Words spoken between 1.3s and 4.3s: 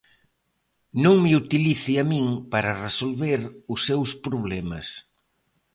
utilice a min para resolver os seus